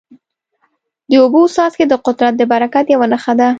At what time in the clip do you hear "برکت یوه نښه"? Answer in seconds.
2.51-3.33